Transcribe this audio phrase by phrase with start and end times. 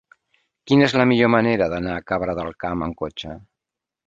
[0.71, 3.39] Quina és la millor manera d'anar a Cabra del Camp amb cotxe?